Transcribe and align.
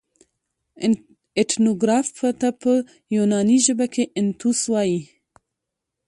اتنوګراف 1.39 2.07
ته 2.41 2.49
په 2.61 2.73
یوناني 3.15 3.57
ژبه 3.65 3.85
کښي 3.93 4.03
انتوس 4.19 4.59
وايي. 4.71 5.01